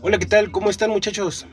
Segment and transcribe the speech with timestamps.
[0.00, 0.52] Hola, ¿qué tal?
[0.52, 1.46] ¿Cómo están muchachos?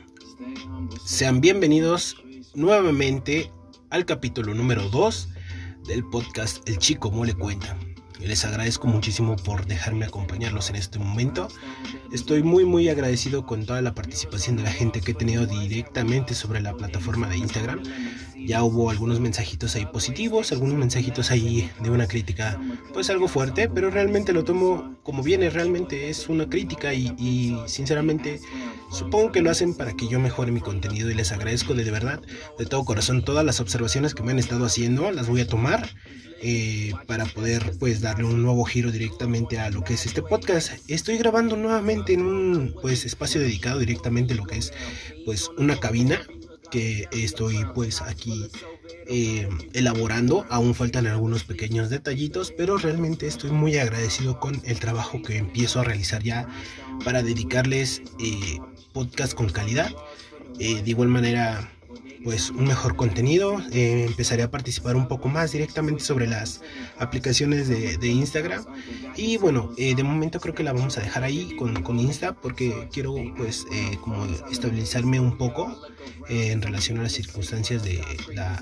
[1.04, 2.22] Sean bienvenidos
[2.54, 3.50] nuevamente
[3.90, 5.28] al capítulo número 2
[5.88, 7.76] del podcast El Chico Mole Cuenta.
[8.20, 11.48] Les agradezco muchísimo por dejarme acompañarlos en este momento.
[12.12, 16.34] Estoy muy muy agradecido con toda la participación de la gente que he tenido directamente
[16.34, 17.82] sobre la plataforma de Instagram.
[18.46, 22.60] Ya hubo algunos mensajitos ahí positivos, algunos mensajitos ahí de una crítica
[22.92, 28.40] pues algo fuerte, pero realmente lo tomo como viene, realmente es una crítica y, sinceramente
[28.90, 31.90] supongo que lo hacen para que yo mejore mi contenido y les agradezco de, de
[31.90, 32.20] verdad,
[32.58, 35.88] de todo corazón, todas las observaciones que me han estado haciendo, las voy a tomar
[36.42, 40.72] eh, para poder pues darle un nuevo giro directamente a lo que es este podcast.
[40.86, 44.72] Estoy grabando nuevamente en un pues espacio dedicado directamente a lo que es
[45.24, 46.20] pues una cabina
[46.70, 48.50] que estoy pues aquí
[49.06, 50.46] eh, elaborando.
[50.50, 55.80] Aún faltan algunos pequeños detallitos, pero realmente estoy muy agradecido con el trabajo que empiezo
[55.80, 56.48] a realizar ya
[57.04, 58.58] para dedicarles eh,
[58.92, 59.90] podcast con calidad.
[60.58, 61.75] de igual manera
[62.26, 63.62] pues un mejor contenido.
[63.70, 66.60] Eh, empezaré a participar un poco más directamente sobre las
[66.98, 68.64] aplicaciones de, Instagram.
[69.14, 72.34] Y bueno, eh, de momento creo que la vamos a dejar ahí con, con Insta
[72.34, 75.80] porque quiero pues eh, como estabilizarme un poco
[76.28, 78.02] en relación a las circunstancias de
[78.34, 78.60] la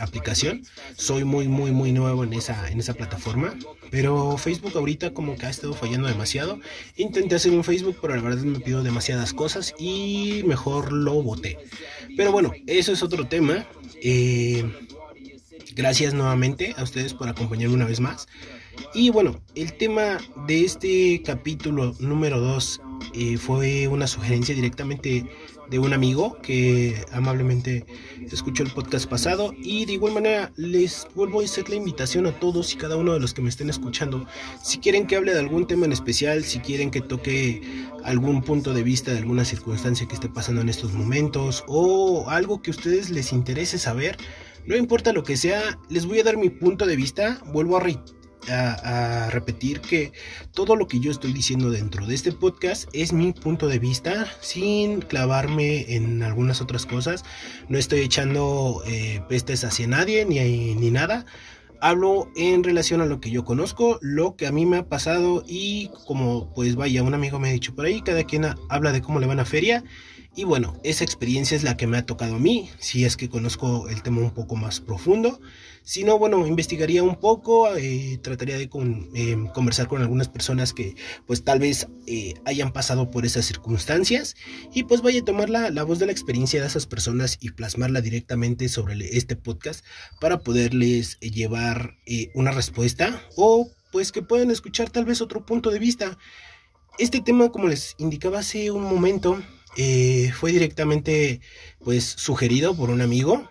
[0.00, 0.62] aplicación.
[0.96, 3.54] Soy muy muy muy nuevo en esa, en esa plataforma.
[3.90, 6.60] Pero Facebook ahorita como que ha estado fallando demasiado.
[6.96, 11.58] Intenté hacer un Facebook, pero la verdad me pido demasiadas cosas y mejor lo boté.
[12.18, 13.64] Pero bueno, eso es otro tema.
[14.02, 14.68] Eh,
[15.76, 18.26] gracias nuevamente a ustedes por acompañarme una vez más.
[18.92, 22.80] Y bueno, el tema de este capítulo número 2
[23.14, 25.26] eh, fue una sugerencia directamente
[25.70, 27.84] de un amigo que amablemente
[28.30, 29.52] escuchó el podcast pasado.
[29.56, 33.12] Y de igual manera les vuelvo a hacer la invitación a todos y cada uno
[33.14, 34.26] de los que me estén escuchando.
[34.62, 37.62] Si quieren que hable de algún tema en especial si quieren que toque
[38.04, 42.62] algún punto de vista de alguna circunstancia que esté pasando en estos momentos o algo
[42.62, 44.16] que a ustedes les interese saber
[44.68, 47.40] no importa lo que sea les voy a dar mi punto de vista.
[47.46, 48.17] Vuelvo a reiterar
[48.50, 50.12] a, repetir que
[50.52, 54.26] todo lo que yo estoy diciendo dentro de este podcast es mi punto de vista
[54.40, 57.24] sin clavarme en algunas otras cosas.
[57.68, 61.26] No estoy echando eh, pestes hacia nadie ni, ni nada.
[61.80, 65.44] Hablo en relación a lo que yo conozco, lo que a mí me ha pasado
[65.46, 69.00] y como pues vaya, un amigo me ha dicho por ahí, cada quien habla de
[69.00, 69.84] cómo le van a feria
[70.38, 73.28] y bueno, esa experiencia es la que me ha tocado a mí, si es que
[73.28, 75.40] conozco el tema un poco más profundo.
[75.88, 78.64] Si no, bueno, investigaría un poco, eh, trataría de
[79.14, 84.36] eh, conversar con algunas personas que pues tal vez eh, hayan pasado por esas circunstancias
[84.74, 87.52] y pues vaya a tomar la, la, voz de la experiencia de esas personas y
[87.52, 89.82] plasmarla directamente sobre este podcast
[90.20, 91.96] para poderles llevar
[92.34, 96.18] una respuesta o pues que puedan escuchar tal vez otro punto de vista.
[96.98, 99.40] Este tema, como les indicaba hace un momento,
[99.78, 101.40] eh, fue directamente
[101.82, 103.50] pues sugerido por un amigo.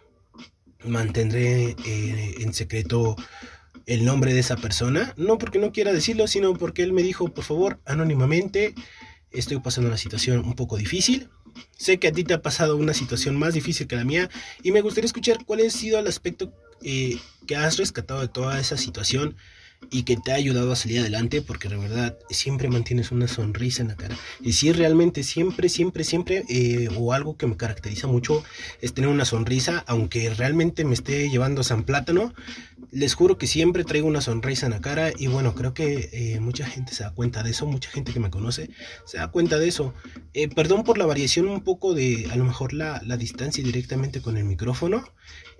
[0.84, 3.16] Mantendré eh, en secreto
[3.86, 7.30] el nombre de esa persona, no porque no quiera decirlo, sino porque él me dijo,
[7.30, 8.76] por favor, anónimamente,
[9.32, 11.30] estoy pasando una situación un poco difícil.
[11.78, 14.30] Sé que a ti te ha pasado una situación más difícil que la mía
[14.62, 17.18] y me gustaría escuchar cuál ha sido el aspecto eh,
[17.48, 19.36] que has rescatado de toda esa situación
[19.90, 23.82] y que te ha ayudado a salir adelante porque de verdad siempre mantienes una sonrisa
[23.82, 24.18] en la cara.
[24.42, 28.44] Y si realmente siempre, siempre, siempre, eh, o algo que me caracteriza mucho
[28.82, 32.34] es tener una sonrisa, aunque realmente me esté llevando San Plátano,
[32.92, 36.40] les juro que siempre traigo una sonrisa en la cara y bueno, creo que eh,
[36.40, 38.70] mucha gente se da cuenta de eso, mucha gente que me conoce
[39.06, 39.94] se da cuenta de eso.
[40.34, 44.22] Eh, perdón por la variación un poco de a lo mejor la, la distancia directamente
[44.22, 45.04] con el micrófono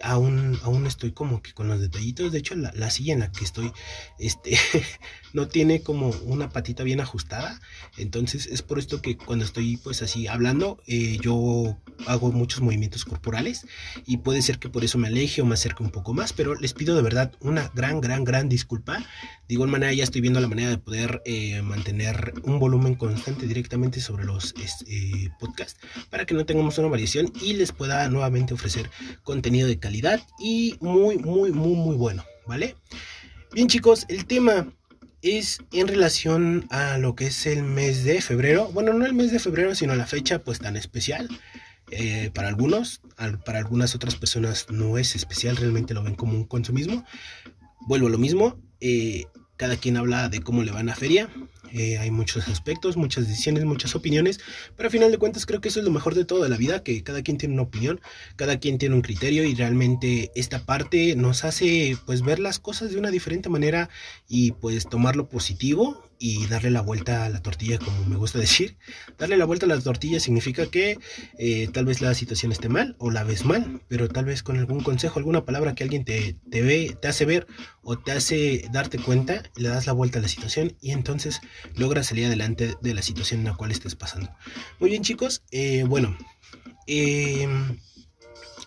[0.02, 2.32] aún, aún estoy como que con los detallitos.
[2.32, 3.72] De hecho, la, la silla en la que estoy,
[4.20, 4.58] este,
[5.34, 7.60] no tiene como una patita bien ajustada.
[7.98, 13.06] Entonces es por esto que cuando estoy pues así hablando, eh, yo hago muchos movimientos
[13.06, 13.66] corporales
[14.06, 16.34] y puede ser que por eso me aleje o me acerque un poco más.
[16.34, 18.98] Pero les pido de verdad una gran, gran, gran disculpa.
[19.48, 23.48] De igual manera ya estoy viendo la manera de poder eh, mantener un volumen constante
[23.48, 24.54] directamente sobre los
[24.88, 25.80] eh, podcasts
[26.10, 28.90] para que no tengamos una variación y les pueda nuevamente ofrecer
[29.24, 29.87] contenido de calidad
[30.40, 32.76] y muy, muy, muy, muy bueno, ¿vale?
[33.54, 34.68] Bien chicos, el tema
[35.22, 38.70] es en relación a lo que es el mes de febrero.
[38.74, 41.28] Bueno, no el mes de febrero, sino la fecha pues tan especial.
[41.90, 43.02] Eh, para algunos,
[43.46, 47.06] para algunas otras personas no es especial, realmente lo ven como un consumismo.
[47.88, 49.26] Vuelvo a lo mismo, eh,
[49.58, 51.30] cada quien habla de cómo le va a feria.
[51.74, 54.40] eh, hay muchos aspectos, muchas decisiones, muchas opiniones,
[54.78, 56.82] pero al final de cuentas creo que eso es lo mejor de toda la vida,
[56.82, 58.00] que cada quien tiene una opinión,
[58.38, 62.92] cada quien tiene un criterio y realmente esta parte nos hace pues ver las cosas
[62.92, 63.90] de una diferente manera
[64.30, 68.40] y pues tomar lo positivo y darle la vuelta a la tortilla, como me gusta
[68.40, 68.78] decir.
[69.18, 70.98] Darle la vuelta a la tortilla significa que
[71.38, 74.58] eh, tal vez la situación esté mal o la ves mal, pero tal vez con
[74.58, 77.48] algún consejo, alguna palabra que alguien te, te ve, te hace ver
[77.82, 81.42] o te hace darte cuenta, le das la vuelta a la situación y entonces
[81.76, 84.30] logras salir adelante de la situación en la cual estés pasando.
[84.80, 86.18] Muy bien chicos, eh, bueno,
[86.88, 87.78] em,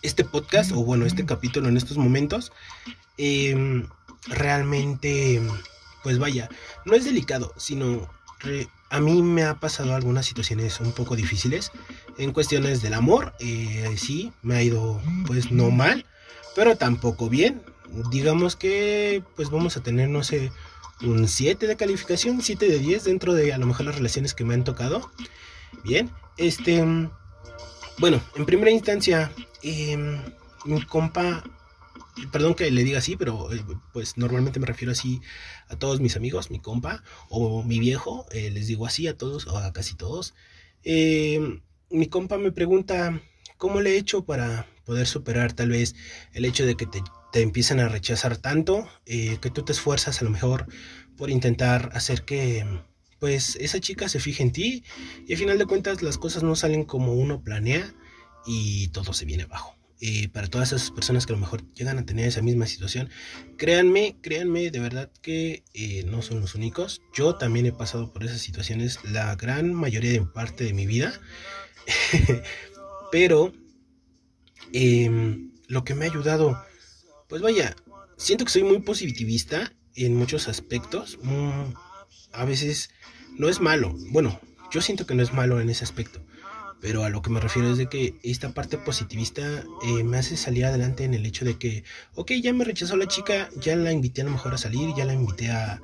[0.02, 2.52] este podcast o bueno, este capítulo en estos momentos,
[3.18, 3.86] em,
[4.28, 5.40] realmente
[6.02, 6.48] pues vaya,
[6.84, 8.08] no es delicado, sino
[8.88, 11.72] a mí me ha pasado algunas situaciones un poco difíciles
[12.18, 13.34] en cuestiones del amor.
[13.38, 16.06] Eh, sí, me ha ido pues no mal,
[16.56, 17.62] pero tampoco bien.
[18.10, 20.52] Digamos que pues vamos a tener, no sé,
[21.02, 24.44] un 7 de calificación, 7 de 10 dentro de a lo mejor las relaciones que
[24.44, 25.10] me han tocado.
[25.84, 26.82] Bien, este,
[27.98, 29.30] bueno, en primera instancia,
[29.62, 30.20] em,
[30.64, 31.44] mi compa
[32.28, 35.20] perdón que le diga así, pero eh, pues normalmente me refiero así
[35.68, 39.46] a todos mis amigos, mi compa o mi viejo, eh, les digo así a todos
[39.46, 40.34] o a casi todos.
[40.82, 43.20] Eh, mi compa me pregunta
[43.56, 45.94] cómo le he hecho para poder superar tal vez
[46.32, 47.02] el hecho de que te,
[47.32, 50.66] te empiezan a rechazar tanto, que tú te esfuerzas a lo mejor
[51.16, 52.64] por intentar hacer que
[53.18, 54.82] pues esa chica se fije en ti
[55.26, 57.94] y al final de cuentas las cosas no salen como uno planea
[58.46, 59.79] y todo se viene abajo.
[60.02, 63.10] Eh, para todas esas personas que a lo mejor llegan a tener esa misma situación,
[63.58, 67.02] créanme, créanme, de verdad que eh, no son los únicos.
[67.12, 71.20] Yo también he pasado por esas situaciones la gran mayoría de parte de mi vida.
[73.12, 73.52] Pero
[74.72, 76.64] em, lo que me ha ayudado,
[77.28, 77.76] pues vaya,
[78.16, 81.18] siento que soy muy positivista en muchos aspectos.
[81.22, 81.74] Mm,
[82.32, 82.88] a veces
[83.36, 83.94] no es malo.
[84.12, 86.22] Bueno, yo siento que no es malo en ese aspecto.
[86.80, 89.42] Pero a lo que me refiero es de que esta parte positivista
[89.82, 91.84] eh, me hace salir adelante en el hecho de que,
[92.14, 95.04] ok, ya me rechazó la chica, ya la invité a lo mejor a salir, ya
[95.04, 95.80] la invité a,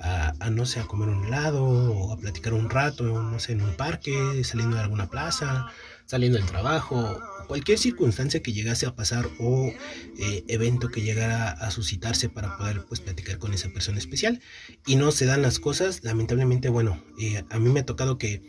[0.00, 3.62] a, no sé, a comer un helado o a platicar un rato, no sé, en
[3.62, 5.66] un parque, saliendo de alguna plaza,
[6.06, 9.72] saliendo del trabajo, cualquier circunstancia que llegase a pasar o
[10.18, 14.40] eh, evento que llegara a suscitarse para poder pues platicar con esa persona especial.
[14.86, 18.42] Y no se dan las cosas, lamentablemente, bueno, eh, a mí me ha tocado que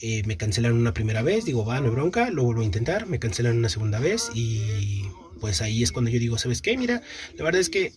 [0.00, 3.06] eh, me cancelan una primera vez, digo, va, no hay bronca, lo vuelvo a intentar,
[3.06, 5.02] me cancelan una segunda vez y
[5.40, 6.76] pues ahí es cuando yo digo, ¿sabes qué?
[6.76, 7.02] Mira,
[7.36, 7.92] la verdad es que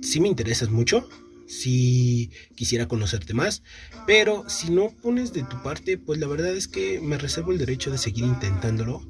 [0.00, 1.08] sí me interesas mucho,
[1.48, 3.62] sí quisiera conocerte más,
[4.06, 7.58] pero si no pones de tu parte, pues la verdad es que me reservo el
[7.58, 9.04] derecho de seguir intentándolo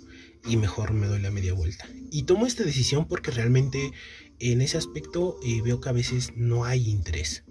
[0.47, 1.87] y mejor me doy la media vuelta.
[2.11, 3.93] Y tomo esta decisión porque realmente
[4.39, 7.45] en ese aspecto eh, veo que a veces no hay interés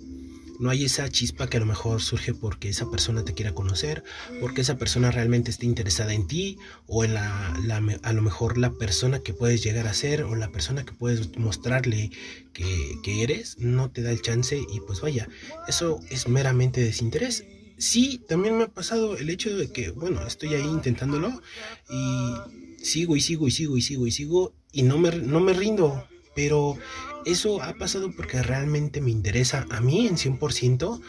[0.60, 4.04] no hay esa chispa que a lo mejor surge porque esa persona te quiera conocer,
[4.42, 7.56] porque esa persona realmente esté interesada en ti o en la,
[8.04, 11.38] a lo mejor la persona que puedes llegar a ser o la persona que puedes
[11.38, 12.12] mostrarle
[12.54, 15.30] que, que eres, no te da el chance y pues vaya,
[15.68, 17.46] eso es meramente desinterés.
[17.78, 21.42] Sí, también me ha pasado el hecho de que, bueno, estoy ahí intentándolo
[21.90, 25.54] y sigo y sigo y sigo y sigo y sigo y no me, no me
[25.54, 26.78] rindo, pero
[27.26, 31.02] eso ha pasado porque realmente me interesa a mí en 100%.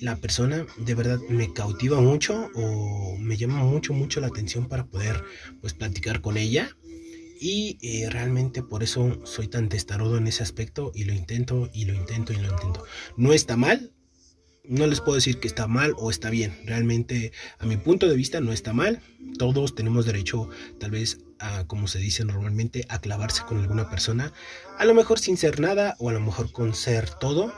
[0.00, 4.84] La persona de verdad me cautiva mucho o me llama mucho, mucho la atención para
[4.86, 5.24] poder
[5.60, 6.68] pues platicar con ella.
[7.40, 11.84] Y eh, realmente por eso soy tan testarudo en ese aspecto y lo intento y
[11.84, 12.84] lo intento y lo intento.
[13.16, 13.92] No está mal,
[14.68, 16.56] no les puedo decir que está mal o está bien.
[16.64, 19.00] Realmente, a mi punto de vista, no está mal.
[19.38, 20.48] Todos tenemos derecho,
[20.78, 24.32] tal vez, a, como se dice normalmente, a clavarse con alguna persona.
[24.78, 27.52] A lo mejor sin ser nada o a lo mejor con ser todo.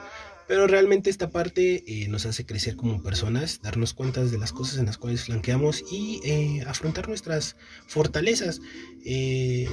[0.47, 4.79] Pero realmente esta parte eh, nos hace crecer como personas, darnos cuenta de las cosas
[4.79, 7.57] en las cuales flanqueamos y eh, afrontar nuestras
[7.87, 8.63] fortalezas.
[9.05, 9.69] Eh,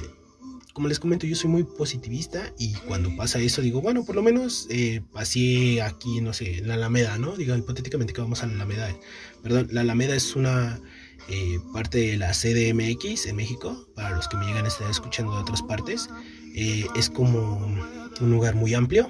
[0.76, 4.22] como les comento, yo soy muy positivista y cuando pasa eso digo, bueno, por lo
[4.22, 7.38] menos eh, pasé aquí, no sé, en la Alameda, ¿no?
[7.38, 8.94] Digo, hipotéticamente que vamos a la Alameda.
[9.42, 10.82] Perdón, la Alameda es una
[11.30, 15.34] eh, parte de la CDMX en México, para los que me llegan a estar escuchando
[15.34, 16.10] de otras partes.
[16.56, 17.58] Eh, es como
[18.22, 19.10] un lugar muy amplio,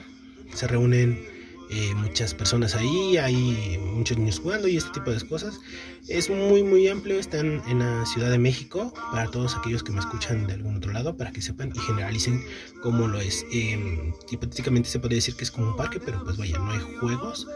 [0.54, 1.36] se reúnen
[1.70, 5.60] eh, muchas personas ahí, hay muchos niños jugando y este tipo de cosas.
[6.08, 10.00] Es muy muy amplio, están en la Ciudad de México, para todos aquellos que me
[10.00, 12.44] escuchan de algún otro lado, para que sepan y generalicen
[12.84, 13.46] cómo lo es.
[13.52, 16.80] Eh, hipotéticamente se podría decir que es como un parque, pero pues vaya, no hay
[17.00, 17.48] juegos.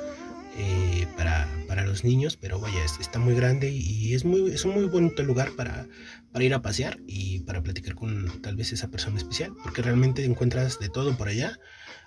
[0.62, 4.74] Eh, para, para, los niños, pero vaya, está muy grande y es, muy, es un
[4.74, 5.88] muy bonito lugar para,
[6.34, 10.26] para ir a pasear y para platicar con tal vez esa persona especial, porque realmente
[10.26, 11.58] encuentras de todo por allá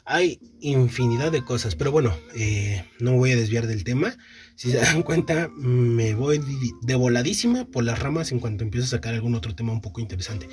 [0.04, 4.16] hay infinidad de cosas, pero bueno, eh, no voy a desviar del tema.
[4.54, 6.40] Si se dan cuenta, me voy
[6.82, 10.02] de voladísima por las ramas en cuanto empiezo a sacar algún otro tema un poco
[10.02, 10.47] interesante.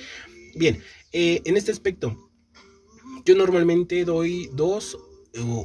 [0.56, 2.32] Bien, eh, en este aspecto,
[3.26, 4.98] yo normalmente doy dos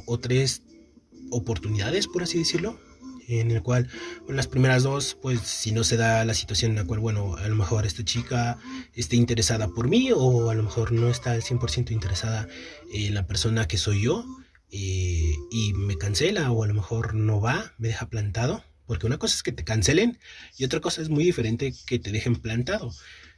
[0.05, 0.63] o tres
[1.31, 2.79] oportunidades, por así decirlo,
[3.27, 3.89] en el cual
[4.27, 7.35] en las primeras dos, pues si no se da la situación en la cual, bueno,
[7.37, 8.57] a lo mejor esta chica
[8.93, 12.47] esté interesada por mí o a lo mejor no está al 100% interesada
[12.93, 14.25] en la persona que soy yo
[14.71, 19.17] eh, y me cancela o a lo mejor no va, me deja plantado, porque una
[19.17, 20.19] cosa es que te cancelen
[20.57, 22.91] y otra cosa es muy diferente que te dejen plantado.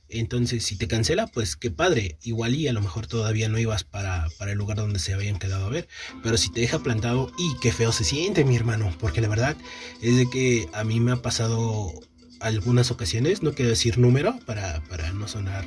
[0.10, 2.18] Entonces, si te cancela, pues qué padre.
[2.24, 5.40] Igual y a lo mejor todavía no ibas para, para, el lugar donde se habían
[5.40, 5.88] quedado a ver.
[6.24, 8.96] Pero si te deja plantado, y qué feo se siente, mi hermano.
[9.00, 9.58] Porque la verdad
[10.02, 11.94] es de que a mí me ha pasado
[12.40, 15.66] algunas ocasiones, no quiero decir número para, para no sonar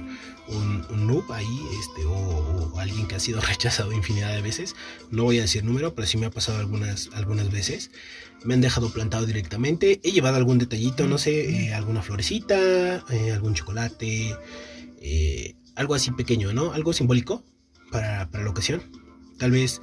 [0.48, 4.74] un, un, noob ahí, este, o, alguien que ha sido rechazado infinidad de veces.
[5.10, 7.90] No voy a decir número, pero sí me ha pasado algunas, algunas veces.
[8.44, 10.00] Me han dejado plantado directamente.
[10.02, 14.34] He llevado algún detallito, no sé, eh, alguna florecita, eh, algún chocolate,
[15.00, 16.72] eh, algo así pequeño, ¿no?
[16.72, 17.44] Algo simbólico
[17.90, 18.82] para, para la ocasión.
[19.40, 19.80] Tal vez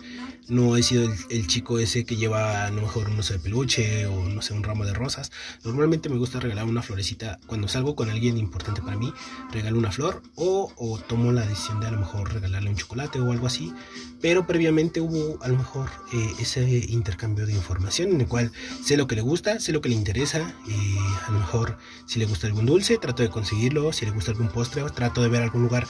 [0.50, 4.06] no he sido el, chico ese que lleva a lo mejor un oso de peluche
[4.06, 5.32] o no sé, un ramo de rosas.
[5.64, 7.40] Normalmente me gusta regalar una florecita.
[7.48, 9.12] Cuando salgo con alguien importante para mí,
[9.52, 13.20] regalo una flor o, o tomo la decisión de a lo mejor regalarle un chocolate
[13.20, 13.74] o algo así.
[14.22, 18.52] Pero previamente hubo a lo mejor eh, ese intercambio de información en el cual
[18.84, 20.54] sé lo que le gusta, sé lo que le interesa.
[20.68, 23.92] y a lo mejor si le gusta algún dulce, trato de conseguirlo.
[23.92, 25.88] Si le gusta algún postre, trato de ver algún lugar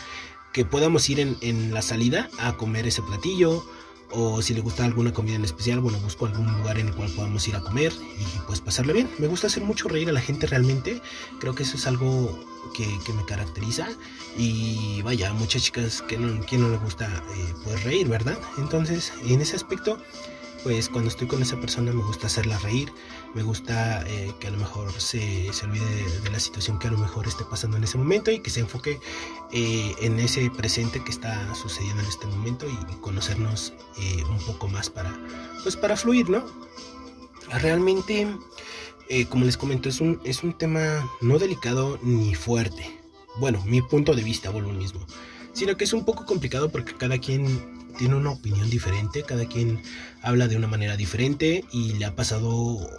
[0.54, 3.64] que podamos ir en, en la salida a comer ese platillo
[4.12, 7.10] o si le gusta alguna comida en especial, bueno, busco algún lugar en el cual
[7.12, 9.10] podamos ir a comer y pues pasarle bien.
[9.20, 11.02] Me gusta hacer mucho reír a la gente realmente,
[11.40, 12.40] creo que eso es algo
[12.74, 13.88] que, me caracteriza
[14.38, 18.38] y vaya, muchas chicas que no, que no le gusta eh, pues reír, ¿verdad?
[18.58, 19.98] Entonces, en ese aspecto
[20.64, 22.92] pues cuando estoy con esa persona me gusta hacerla reír,
[23.34, 25.86] me gusta eh, que a lo mejor se, se olvide
[26.22, 28.62] de, la situación que a lo mejor esté pasando en ese momento y que se
[28.62, 29.00] enfoque
[29.52, 34.68] eh, en ese presente que está sucediendo en este momento y, conocernos eh, un poco
[34.68, 35.18] más para,
[35.64, 36.44] pues para fluir, ¿no?
[37.62, 38.28] Realmente,
[39.30, 43.00] como les comento, es un, es un tema no delicado ni fuerte.
[43.40, 45.00] Bueno, mi punto de vista, vuelvo mismo.
[45.54, 49.82] Sino que es un poco complicado porque cada quien tiene una opinión diferente, cada quien
[50.22, 52.90] habla de una manera diferente y le ha pasado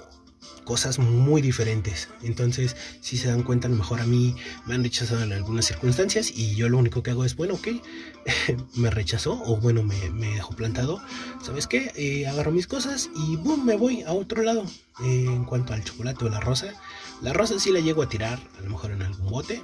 [0.69, 2.11] cosas muy diferentes.
[2.23, 4.37] Entonces, si se dan cuenta, a lo mejor a mí
[4.67, 7.69] me han rechazado en algunas circunstancias y yo lo único que hago es, bueno, ok,
[8.75, 9.95] me rechazó o bueno, me,
[10.35, 11.01] dejó plantado.
[11.43, 11.91] ¿Sabes qué?
[11.97, 14.67] Eh, agarro mis cosas y boom, me voy a otro lado.
[15.03, 16.75] Eh, en cuanto al chocolate o la rosa,
[17.23, 19.63] la rosa sí la llego a tirar, a lo mejor en algún bote.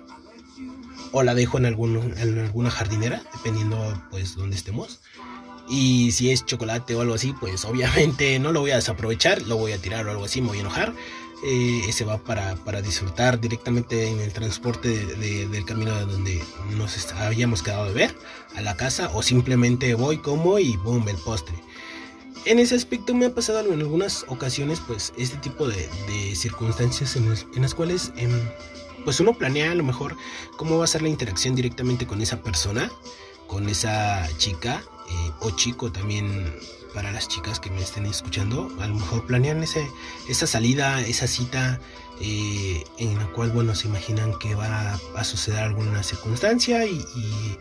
[1.17, 3.79] O la dejo en, algún, en alguna jardinera, dependiendo
[4.11, 5.01] pues donde estemos.
[5.69, 9.57] Y si es chocolate o algo así, pues obviamente no lo voy a desaprovechar, lo
[9.57, 10.93] voy a tirar o algo así, me voy a enojar.
[11.47, 16.43] Eh, ese va para, para, disfrutar directamente en el transporte del camino de donde
[16.77, 18.15] nos habíamos quedado de ver
[18.57, 21.55] a la casa o simplemente voy como y boom el postre
[22.47, 25.89] en ese aspecto me ha pasado en algunas ocasiones pues este tipo de,
[26.35, 27.29] circunstancias en,
[27.61, 28.31] las cuales em,
[29.05, 30.17] pues uno planea a lo mejor
[30.57, 32.91] cómo va a ser la interacción directamente con esa persona
[33.47, 36.55] con esa chica eh, o chico también
[36.95, 39.87] para las chicas que me estén escuchando, a lo mejor planean ese,
[40.29, 41.81] esa salida, esa cita
[42.21, 47.59] eh, en la cual, bueno, se imaginan que va a, suceder alguna circunstancia y, y,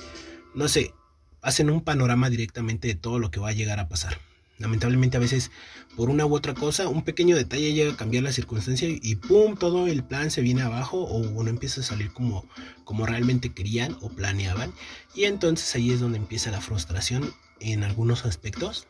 [0.54, 0.94] no sé,
[1.42, 4.20] hacen un panorama directamente de todo lo que va a llegar a pasar.
[4.60, 5.52] Lamentablemente a veces
[5.96, 9.56] por una u otra cosa, un pequeño detalle llega a cambiar la circunstancia y ¡pum!
[9.56, 12.48] todo el plan se viene abajo o uno empieza a salir como,
[12.84, 14.74] como realmente querían o planeaban.
[15.16, 18.88] Y entonces ahí es donde empieza la frustración en algunos aspectos.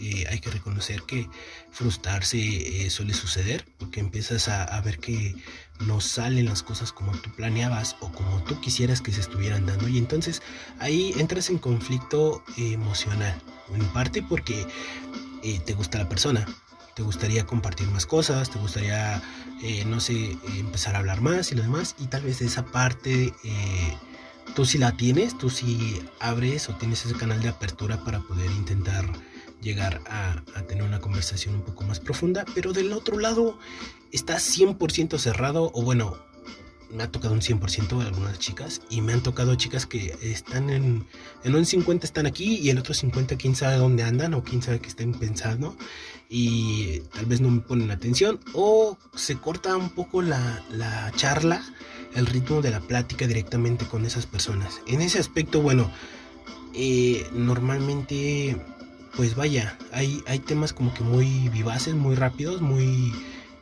[0.00, 1.28] Eh, hay que reconocer que
[1.70, 2.38] frustrarse
[2.86, 5.34] eh, suele suceder porque empiezas a, ver que
[5.80, 9.88] no salen las cosas como tú planeabas o como tú quisieras que se estuvieran dando.
[9.88, 10.42] Y entonces
[10.78, 13.40] ahí entras en conflicto emocional
[13.74, 14.66] en parte porque
[15.42, 16.46] eh, te gusta la persona
[16.94, 19.22] te gustaría compartir más cosas te gustaría
[19.86, 23.32] no sé empezar a hablar más y lo demás y tal vez esa parte
[24.54, 28.50] tú si la tienes, tú si abres o tienes ese canal de apertura para poder
[28.50, 29.06] intentar
[29.60, 33.58] llegar a, tener una conversación un poco más profunda, pero del otro lado
[34.12, 36.16] está 100% cerrado, o bueno,
[36.90, 40.70] me ha tocado un 100% de algunas chicas, y me han tocado chicas que están
[40.70, 41.06] en,
[41.44, 44.62] en un 50 están aquí y el otro 50 quién sabe dónde andan o quién
[44.62, 45.76] sabe qué estén pensando,
[46.28, 51.62] y tal vez no me ponen atención, o se corta un poco la, la charla
[52.14, 54.80] el ritmo de la plática directamente con esas personas.
[54.86, 55.90] En ese aspecto, bueno,
[56.74, 58.56] eh, normalmente
[59.16, 63.12] pues vaya, hay, hay temas como que muy vivaces, muy rápidos, muy...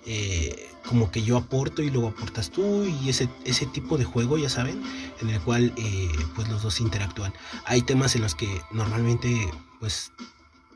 [0.07, 4.39] Eh, como que yo aporto y luego aportas tú y ese, ese tipo de juego,
[4.39, 4.83] ya saben,
[5.21, 7.35] en el cual eh, pues los dos interactúan.
[7.67, 9.51] Hay temas en los que normalmente
[9.81, 10.13] pues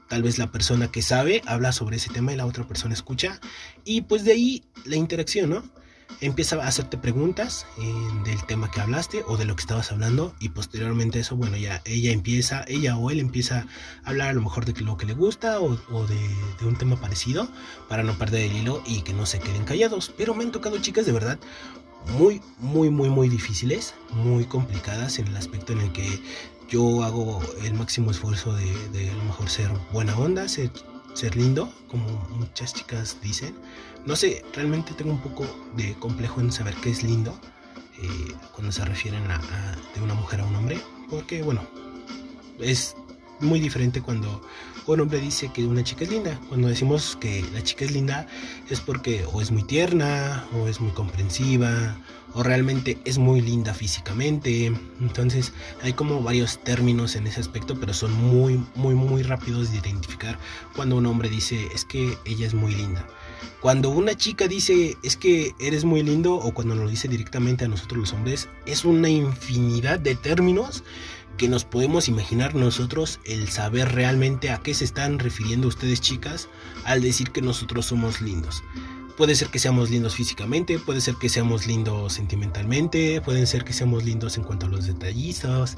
[0.08, 3.40] tal vez la persona que sabe habla sobre ese tema y la otra persona escucha
[3.84, 5.62] y pues de ahí la interacción, ¿no?
[6.20, 10.34] Empieza a hacerte preguntas eh, del tema que hablaste o de lo que estabas hablando
[10.40, 13.66] y posteriormente eso, bueno, ya ella empieza, ella o él empieza
[14.04, 15.76] a hablar a lo mejor de lo que le gusta o,
[16.06, 17.48] de, un tema parecido
[17.88, 20.12] para no perder el hilo y que no se queden callados.
[20.16, 21.38] Pero me han tocado chicas de verdad
[22.18, 26.20] muy, muy, muy, muy difíciles, muy complicadas en el aspecto en el que
[26.68, 30.70] yo hago el máximo esfuerzo de, de a lo mejor ser buena onda, ser
[31.14, 33.54] ser lindo, como muchas chicas dicen.
[34.04, 37.38] No sé, realmente tengo un poco de complejo en saber qué es lindo
[38.02, 39.38] eh, cuando se refieren a,
[39.94, 41.62] de una mujer a un hombre, porque bueno,
[42.58, 42.96] es
[43.38, 44.42] muy diferente cuando
[44.86, 46.38] un hombre dice que una chica es linda.
[46.48, 48.26] Cuando decimos que la chica es linda
[48.68, 51.96] es porque o es muy tierna, o es muy comprensiva,
[52.34, 54.72] o realmente es muy linda físicamente.
[55.00, 59.78] Entonces hay como varios términos en ese aspecto, pero son muy, muy, muy rápidos de
[59.78, 60.38] identificar
[60.74, 63.06] cuando un hombre dice es que ella es muy linda.
[63.60, 67.64] Cuando una chica dice es que eres muy lindo o cuando nos lo dice directamente
[67.64, 70.82] a nosotros los hombres, es una infinidad de términos
[71.36, 76.48] que nos podemos imaginar nosotros el saber realmente a qué se están refiriendo ustedes chicas
[76.84, 78.62] al decir que nosotros somos lindos.
[79.16, 83.72] Puede ser que seamos lindos físicamente, puede ser que seamos lindos sentimentalmente, pueden ser que
[83.72, 85.76] seamos lindos en cuanto a los detallistas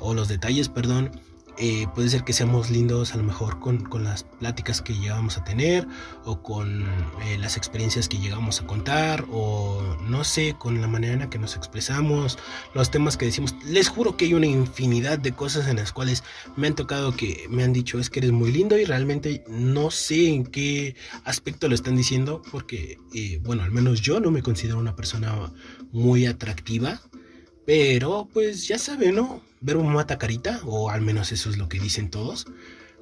[0.00, 1.10] o los detalles, perdón.
[1.58, 5.44] Eh, puede ser que seamos lindos a lo mejor con, las pláticas que llegamos a
[5.44, 5.86] tener
[6.24, 11.12] o con eh, las experiencias que llegamos a contar o no sé, con la manera
[11.12, 12.38] en la que nos expresamos,
[12.74, 13.54] los temas que decimos.
[13.64, 16.24] Les juro que hay una infinidad de cosas en las cuales
[16.56, 19.90] me han tocado que me han dicho es que eres muy lindo y realmente no
[19.90, 24.42] sé en qué aspecto lo están diciendo porque, eh, bueno, al menos yo no me
[24.42, 25.52] considero una persona
[25.92, 27.00] muy atractiva
[27.64, 29.40] pero pues ya saben, ¿no?
[29.62, 32.46] Verbo mata carita, o al menos eso es lo que dicen todos.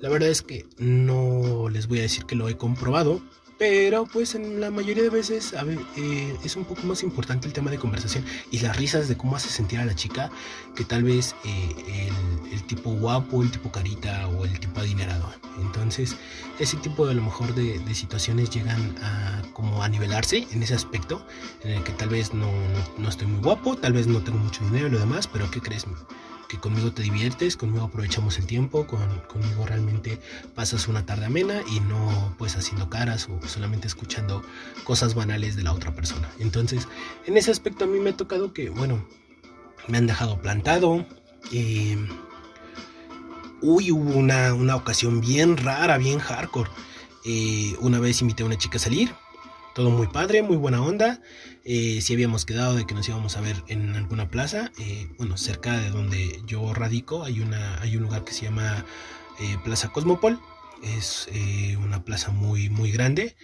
[0.00, 3.20] La verdad es que no les voy a decir que lo he comprobado,
[3.60, 5.52] pero pues en la mayoría de veces
[5.98, 9.36] eh, es un poco más importante el tema de conversación y las risas de cómo
[9.36, 10.30] hace sentir a la chica
[10.74, 12.08] que tal vez eh,
[12.50, 15.30] el, tipo guapo, el tipo carita o el tipo adinerado.
[15.60, 16.16] Entonces
[16.58, 20.74] ese tipo de a lo mejor de, situaciones llegan a como a nivelarse en ese
[20.74, 21.22] aspecto
[21.62, 22.50] en el que tal vez no,
[22.96, 25.60] no estoy muy guapo, tal vez no tengo mucho dinero y lo demás, pero ¿qué
[25.60, 25.84] crees?
[26.50, 30.18] Que conmigo te diviertes, conmigo aprovechamos el tiempo, con, conmigo realmente
[30.56, 34.42] pasas una tarde amena y no pues haciendo caras o solamente escuchando
[34.82, 36.28] cosas banales de la otra persona.
[36.40, 36.88] Entonces,
[37.26, 39.06] en ese aspecto a mí me ha tocado que, bueno,
[39.86, 41.06] me han dejado plantado.
[41.52, 41.96] Eh,
[43.60, 46.70] uy, hubo una, una, ocasión bien rara, bien hardcore.
[47.24, 49.14] Eh, una vez invité a una chica a salir,
[49.74, 51.20] todo muy padre, muy buena onda.
[51.64, 55.36] Eh, si habíamos quedado de que nos íbamos a ver en alguna plaza, eh, bueno,
[55.36, 58.84] cerca de donde yo radico hay, una, hay un lugar que se llama
[59.40, 60.40] eh, Plaza Cosmopol.
[60.82, 61.28] Es
[61.78, 63.36] una plaza muy, muy grande.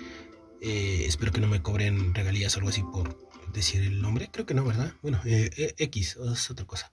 [0.63, 3.15] espero que no me cobren regalías o algo así por
[3.53, 4.31] decir el nombre.
[4.33, 4.95] Creo que no, ¿verdad?
[5.03, 6.91] Bueno, X, es otra cosa.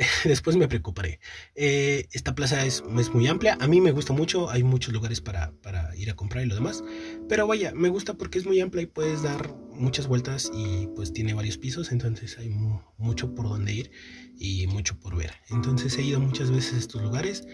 [0.24, 1.20] Después me preocuparé.
[1.54, 3.56] Eh, esta plaza es, muy amplia.
[3.60, 4.50] A mí me gusta mucho.
[4.50, 5.52] Hay muchos lugares para,
[5.96, 6.82] ir a comprar y lo demás.
[7.28, 11.12] Pero vaya, me gusta porque es muy amplia y puedes dar muchas vueltas y pues
[11.12, 11.92] tiene varios pisos.
[11.92, 12.50] Entonces hay
[12.98, 13.90] mucho por donde ir
[14.38, 15.32] y mucho por ver.
[15.50, 17.46] Entonces he ido muchas veces a estos lugares.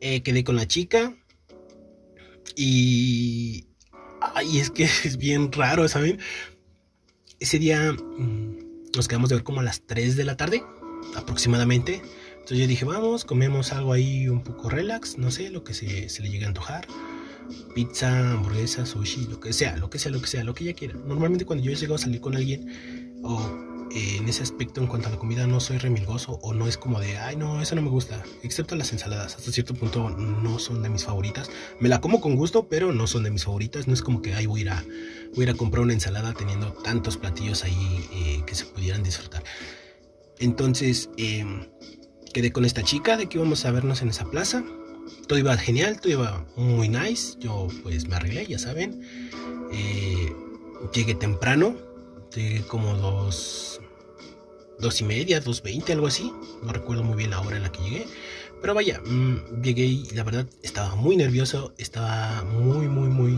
[0.00, 1.14] Eh, quedé con la chica.
[2.56, 3.66] Y...
[4.54, 6.20] Es que es bien raro, ¿saben?
[7.38, 10.62] Ese día mm, nos quedamos de ver como a las 3 de la tarde
[11.14, 12.02] aproximadamente.
[12.32, 15.86] Entonces yo dije, vamos, comemos algo ahí un poco relax, no sé, lo que se,
[16.22, 16.86] le llegue a antojar.
[17.74, 20.74] Pizza, hamburguesa, sushi, lo que sea, lo que sea, lo que sea, lo que ella
[20.74, 20.94] quiera.
[21.06, 23.40] Normalmente cuando yo llego a salir con alguien, o
[23.94, 26.78] eh, en ese aspecto en cuanto a la comida no soy remilgoso, o no es
[26.78, 28.22] como de, ay no, eso no me gusta.
[28.42, 31.50] Excepto las ensaladas, hasta cierto punto no son de mis favoritas.
[31.78, 33.86] Me la como con gusto, pero no son de mis favoritas.
[33.86, 34.84] No es como que, ay, voy a ir a,
[35.34, 39.02] voy a, ir a comprar una ensalada teniendo tantos platillos ahí eh, que se pudieran
[39.02, 39.44] disfrutar.
[40.38, 41.66] Entonces em,
[42.32, 44.64] quedé con esta chica de que íbamos a vernos en esa plaza.
[45.26, 47.36] Todo iba genial, todo iba muy nice.
[47.38, 49.02] Yo pues me arreglé, ya saben.
[49.72, 50.32] Eh,
[50.92, 51.76] llegué temprano,
[52.34, 53.80] llegué como dos,
[54.78, 56.32] dos y media, dos veinte, algo así.
[56.62, 58.06] No recuerdo muy bien la hora en la que llegué.
[58.62, 63.32] Pero vaya, mm, llegué y la verdad estaba muy nervioso, estaba muy, muy, muy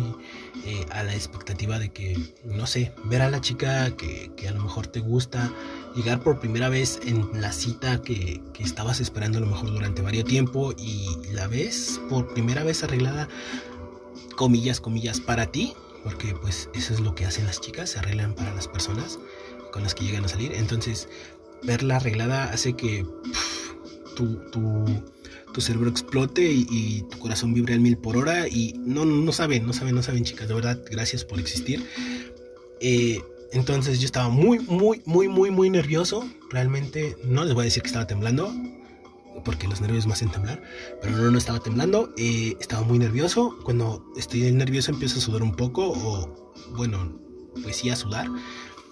[0.67, 4.53] eh, a la expectativa de que, no sé, ver a la chica que, que, a
[4.53, 5.51] lo mejor te gusta
[5.95, 10.03] llegar por primera vez en la cita que, que, estabas esperando a lo mejor durante
[10.03, 13.29] varios tiempo y la ves por primera vez arreglada,
[14.37, 18.35] comillas, comillas, para ti, porque pues eso es lo que hacen las chicas, se arreglan
[18.35, 19.19] para las personas
[19.73, 20.53] con las que llegan a salir.
[20.53, 21.09] Entonces,
[21.63, 23.07] verla arreglada hace que
[24.15, 29.33] tu, tu, cerebro explote y, tu corazón vibre al mil por hora y no, no,
[29.33, 31.85] saben, no saben, no saben chicas, de verdad, gracias por existir.
[32.81, 33.23] Eh,
[33.55, 36.29] entonces yo estaba muy, muy, muy, muy, muy nervioso.
[36.51, 38.53] Realmente no les voy a decir que estaba temblando,
[39.45, 40.61] porque los nervios me hacen temblar,
[41.01, 43.57] pero no, no estaba temblando, eh, estaba muy nervioso.
[43.65, 47.17] Cuando estoy nervioso empiezo a sudar un poco, o bueno,
[47.63, 48.27] pues sí a sudar.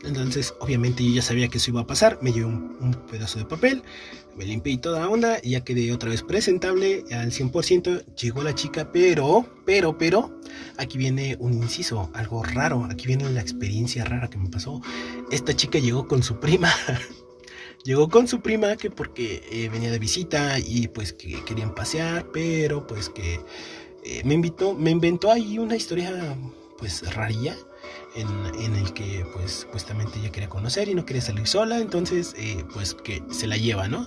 [0.05, 2.19] Entonces, obviamente yo ya sabía que eso iba a pasar.
[2.23, 3.83] Me llevé un, pedazo de papel,
[4.37, 8.15] me limpié toda la onda y ya quedé otra vez presentable al 100%.
[8.17, 10.41] Llegó la chica, pero, pero, pero,
[10.77, 12.87] aquí viene un inciso, algo raro.
[12.91, 14.81] Aquí viene la experiencia rara que me pasó.
[15.31, 16.73] Esta chica llegó con su prima.
[17.85, 22.27] llegó con su prima que porque eh, venía de visita y pues que querían pasear,
[22.33, 23.41] pero pues que
[24.05, 26.37] eh, me invitó, me inventó ahí una historia
[26.79, 27.57] pues rarilla
[28.15, 32.65] en, el que pues supuestamente ella quería conocer y no quería salir sola, entonces eh,
[32.73, 34.07] pues que se la lleva, ¿no?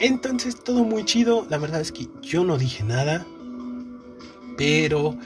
[0.00, 3.24] Entonces todo muy chido, la verdad es que yo no dije nada,
[4.56, 5.16] pero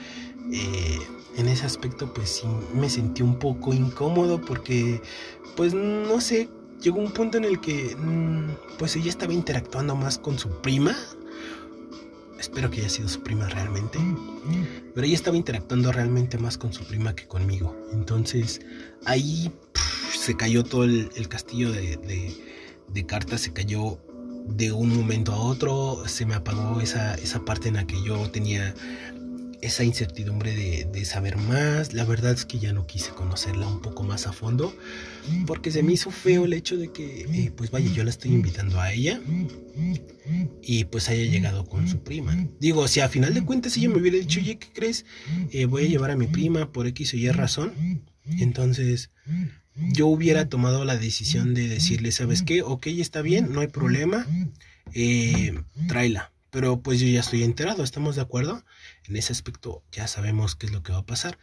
[0.51, 0.99] eh,
[1.37, 5.01] en ese aspecto pues sí me sentí un poco incómodo porque
[5.55, 6.49] pues no sé,
[6.81, 10.95] llegó un punto en el que mm, pues ella estaba interactuando más con su prima
[12.39, 13.99] espero que haya sido su prima realmente.
[14.93, 17.75] Pero ella estaba interactuando realmente más con su prima que conmigo.
[17.91, 18.61] Entonces
[19.05, 19.51] ahí
[20.17, 21.97] se cayó todo el, castillo de,
[22.87, 23.99] de, cartas, se cayó
[24.47, 26.03] de un momento a otro.
[26.07, 28.73] Se me apagó esa, esa parte en la que yo tenía
[29.61, 31.93] esa incertidumbre de, saber más.
[31.93, 34.75] La verdad es que ya no quise conocerla un poco más a fondo
[35.45, 38.31] porque se me hizo feo el hecho de que, eh, pues vaya, yo la estoy
[38.31, 39.21] invitando a ella
[40.61, 42.47] y pues haya llegado con su prima.
[42.59, 45.05] Digo, si a final de cuentas ella me hubiera dicho, oye, ¿qué crees?
[45.51, 48.03] Eh, voy a llevar a mi prima por X o Y razón.
[48.25, 49.09] Entonces,
[49.75, 52.61] yo hubiera tomado la decisión de decirle, ¿sabes qué?
[52.61, 54.25] Ok, está bien, no hay problema.
[54.93, 55.53] Eh,
[55.87, 58.63] tráela pero pues yo ya estoy enterado, ¿estamos de acuerdo?
[59.09, 61.37] En ese aspecto ya sabemos qué es lo que va a pasar.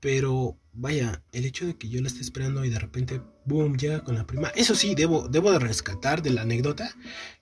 [0.00, 4.04] Pero vaya, el hecho de que yo la esté esperando y de repente, boom, llega
[4.04, 4.48] con la prima.
[4.54, 6.94] Eso sí, debo, de rescatar de la anécdota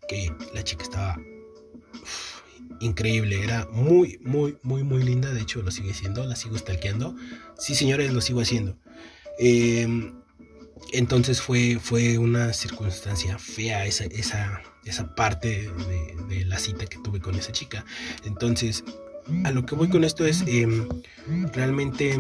[0.09, 1.19] que la chica estaba
[2.81, 3.45] increíble.
[3.45, 5.33] Era muy, muy, muy, muy linda.
[5.33, 7.15] De hecho, lo sigue siendo, la sigo stalkeando.
[7.59, 8.79] Sí, señores, lo sigo haciendo.
[9.39, 10.15] Eh,
[10.93, 15.71] entonces fue, fue una circunstancia fea esa, esa, esa parte
[16.29, 17.85] de, la cita que tuve con esa chica.
[18.25, 18.85] Entonces,
[19.45, 20.89] a lo que voy con esto es em,
[21.53, 22.19] realmente,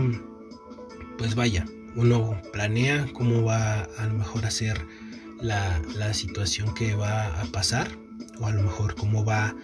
[1.19, 1.64] pues vaya,
[1.95, 4.81] uno planea cómo va a lo mejor a ser
[5.40, 7.88] la, la situación que va a pasar,
[8.40, 9.55] o a lo mejor cómo va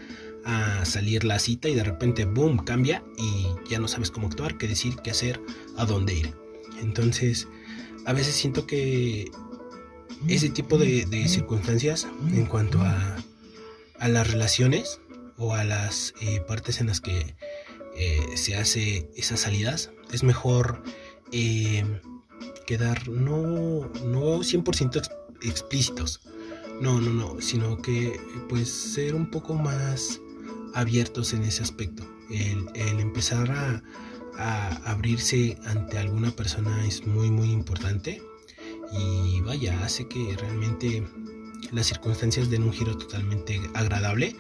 [0.44, 4.59] a salir la cita y de repente, boom, cambia y ya no sabes cómo actuar,
[4.59, 5.40] qué decir, qué hacer,
[5.76, 6.35] a dónde ir.
[6.81, 7.48] Entonces,
[8.07, 9.31] a veces siento que
[10.28, 13.16] ese tipo de, circunstancias en cuanto a,
[13.98, 15.00] a, las relaciones
[15.55, 17.35] a las eh, partes en las que
[17.96, 20.83] eh, se hace esas salidas, es mejor
[21.33, 21.85] eh,
[22.66, 25.11] quedar no, no 100%
[25.42, 26.20] explícitos,
[26.81, 30.20] no, no, no, sino que pues ser un poco más
[30.74, 33.83] abiertos en ese aspecto, el, el empezar a
[34.38, 38.22] a abrirse ante alguna persona es muy muy importante.
[38.92, 41.07] Y vaya, hace que realmente
[41.70, 44.37] las circunstancias den un giro totalmente agradable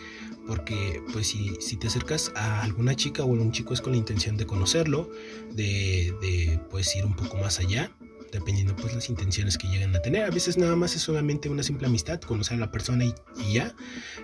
[0.46, 3.92] porque pues si, si te acercas a alguna chica o a un chico es con
[3.92, 5.10] la intención de conocerlo,
[5.52, 7.90] de, de pues ir un poco más allá
[8.32, 10.24] dependiendo pues las intenciones que lleguen a tener.
[10.24, 13.14] A veces nada más es solamente una simple amistad, conocer a la persona y,
[13.52, 13.76] ya.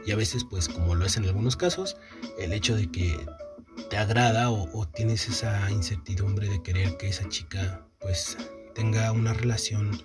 [0.05, 1.97] Y a veces pues como lo es en algunos casos,
[2.39, 3.15] el hecho de que
[3.91, 8.37] te agrada o, tienes esa incertidumbre de querer que esa chica pues
[8.75, 10.03] tenga una relación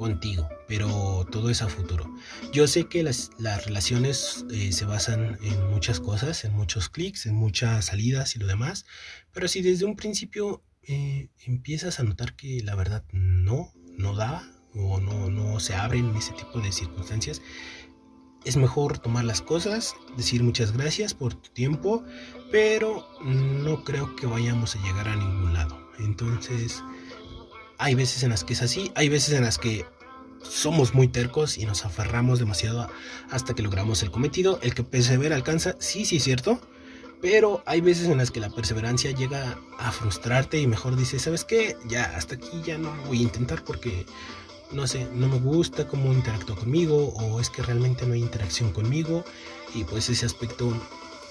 [0.00, 2.10] contigo, pero todo es a futuro.
[2.54, 3.30] Yo sé que las,
[3.66, 8.46] relaciones eh, se basan en muchas cosas, en muchos clics, en muchas salidas y lo
[8.46, 8.86] demás,
[9.30, 14.50] pero si desde un principio eh, empiezas a notar que la verdad no, no da
[14.74, 17.42] o no, no se abren ese tipo de circunstancias,
[18.46, 22.04] es mejor tomar las cosas, decir muchas gracias por tu tiempo,
[22.50, 25.78] pero no creo que vayamos a llegar a ningún lado.
[25.98, 26.82] Entonces,
[27.80, 29.86] hay veces en las que es así, hay veces en las que
[30.42, 32.88] somos muy tercos y nos aferramos demasiado
[33.30, 34.58] hasta que logramos el cometido.
[34.62, 36.60] El que persevera alcanza, sí, sí cierto,
[37.20, 41.44] pero hay veces en las que la perseverancia llega a frustrarte y mejor dices, ¿sabes
[41.44, 41.76] qué?
[41.88, 44.06] Ya, hasta aquí ya no voy a intentar porque
[44.72, 48.72] no sé, no me gusta cómo interactúa conmigo o es que realmente no hay interacción
[48.72, 49.24] conmigo
[49.74, 50.72] y pues ese aspecto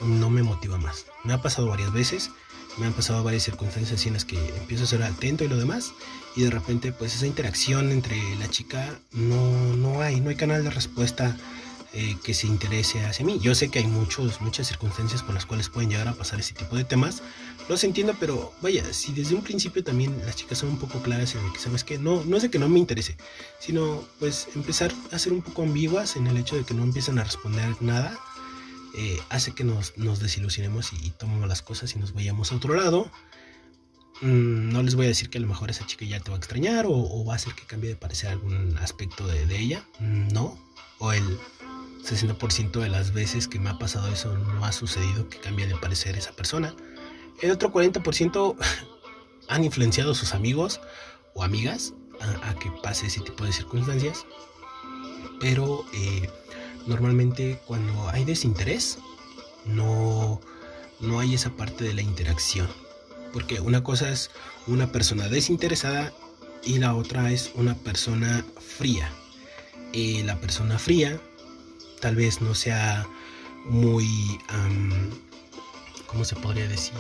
[0.02, 1.06] no me motiva más.
[1.24, 2.32] Me ha pasado varias veces,
[2.80, 5.94] me han pasado varias circunstancias en las que empiezo a ser atento y lo demás
[6.36, 10.64] y de repente pues esa interacción entre la chica no, no hay, no hay canal
[10.64, 11.36] de respuesta
[11.92, 13.40] eh, que se interese hacia mí.
[13.42, 16.54] Yo sé que hay muchos, muchas circunstancias por las cuales pueden llegar a pasar ese
[16.54, 17.24] tipo de temas.
[17.68, 21.34] Los entiendo, pero vaya, si desde un principio también las chicas son un poco claras
[21.34, 23.18] en que, ¿sabes que No, no es de que no me interese,
[23.60, 27.18] sino pues empezar a ser un poco ambiguas en el hecho de que no empiezan
[27.18, 28.20] a responder nada.
[28.96, 32.74] Eh, hace que nos, nos desilusionemos y, tomemos las cosas y nos vayamos a otro
[32.74, 33.12] lado.
[34.22, 36.38] Mm, no les voy a decir que a lo mejor esa chica ya te va
[36.38, 39.86] a extrañar o, va a hacer que cambie de parecer algún aspecto de, ella.
[40.00, 40.58] Mm, no.
[40.98, 41.24] O el
[42.04, 45.76] 60% de las veces que me ha pasado eso no ha sucedido que cambie de
[45.76, 46.74] parecer esa persona.
[47.42, 48.56] El otro 40%
[49.48, 50.82] han influenciado sus amigos
[51.36, 54.26] o amigas a, que pase ese tipo de circunstancias.
[55.40, 56.30] Pero eh,
[56.88, 59.00] normalmente cuando hay desinterés,
[59.66, 60.42] no,
[61.00, 62.68] no hay esa parte de la interacción.
[63.34, 64.32] Porque una cosa es
[64.68, 66.14] una persona desinteresada
[66.64, 69.12] y la otra es una persona fría.
[69.94, 71.20] Eh, la persona fría
[72.00, 73.08] tal vez no sea
[73.66, 74.40] muy,
[76.08, 76.94] ¿cómo se podría decir?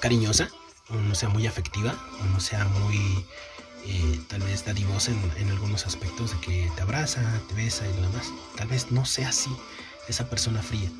[0.00, 0.48] cariñosa,
[0.88, 3.24] o no sea muy afectiva, o no sea muy,
[3.86, 8.30] eh, tal vez dadivosa en, algunos aspectos de que te abraza, te besa y demás.
[8.56, 9.50] Tal vez no sea así
[10.08, 10.90] esa persona fría,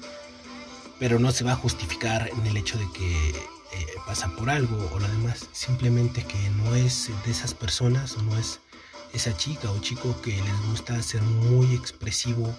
[0.99, 4.91] pero no se va a justificar en el hecho de que eh, pasa por algo
[4.93, 8.61] o lo demás, simplemente que no es de esas personas o no es
[9.13, 12.55] esa chica o chico que les gusta ser muy expresivo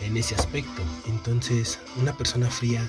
[0.00, 0.82] en ese aspecto.
[1.06, 2.88] Entonces, una persona fría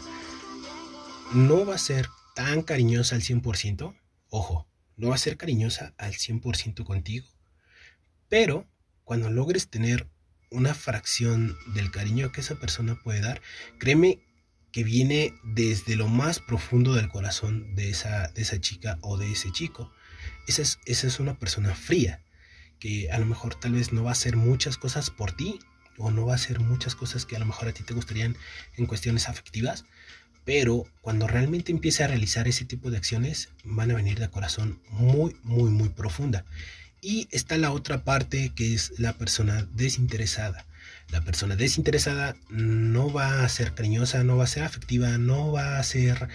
[1.34, 3.96] no va a ser tan cariñosa al 100%,
[4.30, 4.68] ojo,
[4.98, 7.28] no va a ser cariñosa al 100% contigo,
[8.30, 8.68] pero
[9.04, 10.08] cuando logres tener
[10.52, 13.42] una fracción del cariño que esa persona puede dar,
[13.80, 14.20] créeme
[14.72, 19.32] que viene desde lo más profundo del corazón de esa, de esa chica o de
[19.32, 19.92] ese chico.
[20.48, 22.24] Esa es, esa es una persona fría
[22.80, 25.60] que a lo mejor tal vez no va a hacer muchas cosas por ti
[25.98, 28.36] o no va a hacer muchas cosas que a lo mejor a ti te gustarían
[28.76, 29.86] en cuestiones afectivas,
[30.46, 34.80] pero cuando realmente empiece a realizar ese tipo de acciones van a venir de corazón
[34.90, 36.46] muy, muy, muy profunda.
[37.02, 40.66] Y está la otra parte que es la persona desinteresada.
[41.10, 45.78] La persona desinteresada no va a ser cariñosa, no va a ser afectiva, no va
[45.78, 46.30] a ser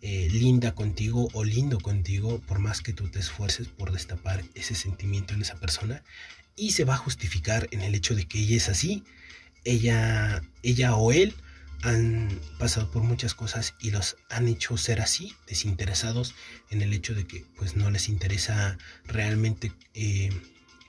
[0.00, 4.74] eh, linda contigo o lindo contigo, por más que tú te esfuerces por destapar ese
[4.74, 6.02] sentimiento en esa persona,
[6.56, 9.04] y se va a justificar en el hecho de que ella es así,
[9.64, 11.34] ella, ella o él
[11.82, 16.34] han pasado por muchas cosas y los han hecho ser así, desinteresados
[16.70, 20.30] en el hecho de que pues no les interesa realmente eh,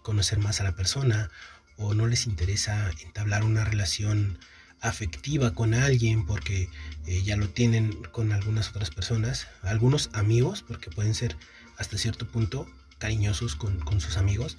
[0.02, 1.30] conocer más a la persona
[1.78, 4.39] o no les interesa entablar una relación
[4.82, 6.69] afectiva con alguien porque
[7.06, 11.36] eh, ya lo tienen con algunas otras personas, algunos amigos, porque pueden ser
[11.78, 14.58] hasta cierto punto cariñosos con, sus amigos,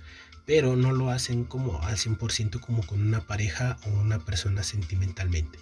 [0.49, 5.59] pero no lo hacen como al 100% como con una pareja o una persona sentimentalmente.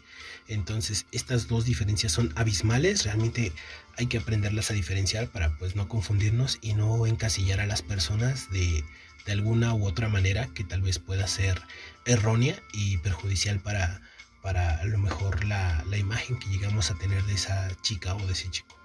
[0.46, 3.50] Entonces, estas dos diferencias son abismales, realmente
[3.96, 8.48] hay que aprenderlas a diferenciar para pues no confundirnos y no encasillar a las personas
[8.52, 8.84] de,
[9.26, 11.60] de alguna u otra manera que tal vez pueda ser
[12.04, 14.00] errónea y perjudicial para,
[14.40, 18.34] para a lo mejor la, imagen que llegamos a tener de esa chica o de
[18.34, 18.78] ese chico.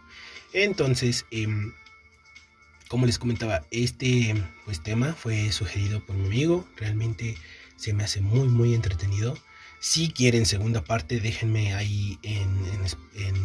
[0.51, 1.73] Entonces, em,
[2.91, 6.67] como les comentaba, este pues, tema fue sugerido por mi amigo.
[6.75, 7.37] Realmente
[7.77, 9.37] se me hace muy, muy entretenido.
[9.79, 12.49] Si quieren segunda parte, déjenme ahí en,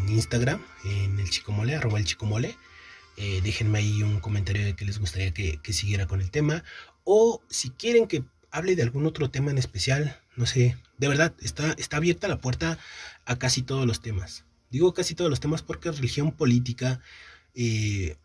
[0.08, 2.56] Instagram, en el chico mole, arroba el chico mole.
[3.18, 6.64] Eh, déjenme ahí un comentario de que les gustaría que, que siguiera con el tema.
[7.04, 11.32] O si quieren que hable de algún otro tema en especial, no sé, de verdad,
[11.40, 12.80] está, está abierta la puerta
[13.26, 14.44] a casi todos los temas.
[14.70, 17.00] Digo casi todos los temas porque religión, política,
[17.54, 18.16] eh,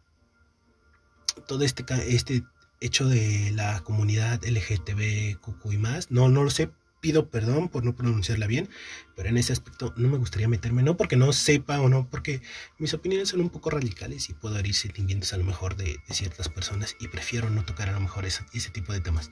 [1.48, 2.44] todo este, este
[2.80, 5.38] hecho de la comunidad LGTB,
[5.72, 6.70] y más, no, no lo sé,
[7.02, 8.70] pido perdón por no pronunciarla bien,
[9.16, 12.42] pero en ese aspecto no me gustaría meterme, no porque no sepa o no, porque
[12.78, 16.50] mis opiniones son un poco radicales y puedo herir sentimientos a lo mejor de, ciertas
[16.50, 19.32] personas y prefiero no tocar a lo mejor ese, ese tipo de temas.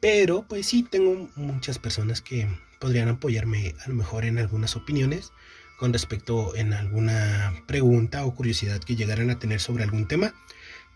[0.00, 2.46] Pero pues sí, tengo muchas personas que
[2.78, 5.32] podrían apoyarme a lo mejor en algunas opiniones
[5.78, 10.34] con respecto en alguna pregunta o curiosidad que llegaran a tener sobre algún tema.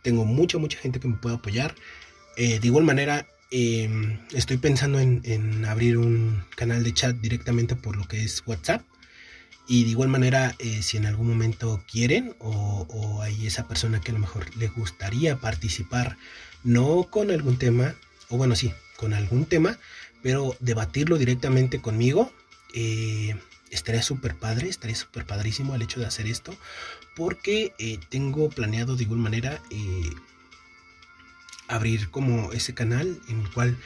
[0.03, 1.75] Tengo mucha, mucha gente que me puede apoyar.
[2.37, 7.97] Eh, de igual manera, em, estoy pensando en, abrir un canal de chat directamente por
[7.97, 8.83] lo que es WhatsApp.
[9.67, 14.13] Y de igual manera, eh, si en algún momento quieren o, hay esa persona que
[14.13, 16.17] a lo mejor le gustaría participar,
[16.65, 17.95] no con algún tema,
[18.29, 19.79] o bueno, sí, con algún tema,
[20.23, 22.33] pero debatirlo directamente conmigo,
[22.75, 23.37] eh,
[23.71, 26.57] estaría súper padre, estaría súper padrísimo el hecho de hacer esto,
[27.19, 30.11] porque eh, tengo planeado de igual manera eh,
[31.67, 33.77] abrir como ese canal en el cual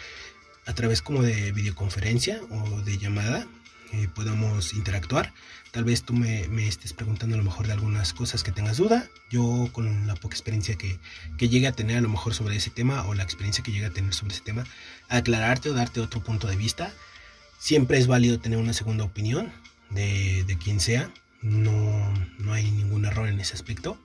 [0.67, 3.47] a través como de videoconferencia o de llamada
[3.95, 5.33] eh, podamos interactuar.
[5.71, 9.09] Tal vez tú me, estés preguntando a lo mejor de algunas cosas que tengas duda.
[9.31, 10.99] Yo con la poca experiencia que,
[11.39, 13.87] que llegue a tener a lo mejor sobre ese tema o la experiencia que llegue
[13.87, 14.67] a tener sobre ese tema,
[15.09, 16.93] aclararte o darte otro punto de vista.
[17.59, 19.51] Siempre es válido tener una segunda opinión
[19.89, 21.11] de, de quien sea.
[21.43, 23.99] No, no hay ningún error en ese aspecto.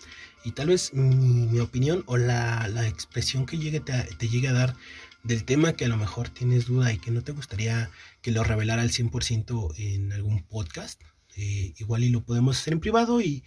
[0.43, 4.76] Y tal vez mi, opinión o la, la, expresión que llegue te, llegue a dar
[5.23, 7.89] del tema que a lo mejor tienes duda y que no te gustaría
[8.21, 11.02] que lo revelara al 100% en algún podcast,
[11.36, 13.43] eh, igual y lo podemos hacer en privado y,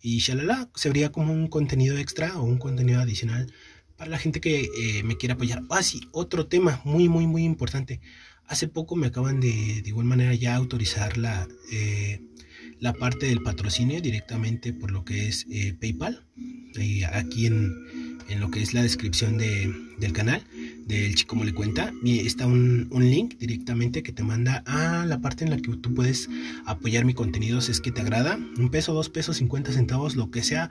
[0.00, 3.52] y shalala, se vería como un contenido extra o un contenido adicional
[3.96, 5.62] para la gente que eh, me quiera apoyar.
[5.70, 8.00] Ah, sí, otro tema muy, muy, muy importante.
[8.46, 12.20] Hace poco me acaban de, de igual manera ya autorizar la, eh,
[12.84, 15.46] la parte del patrocinio directamente por lo que es
[15.80, 16.22] PayPal.
[17.14, 17.72] aquí en,
[18.28, 20.42] en, lo que es la descripción de, del canal
[20.86, 21.94] del chico como le cuenta.
[22.04, 25.94] Está un, un, link directamente que te manda a la parte en la que tú
[25.94, 26.28] puedes
[26.66, 28.38] apoyar mi contenido si es que te agrada.
[28.58, 30.70] Un peso dos pesos 50 centavos lo que sea.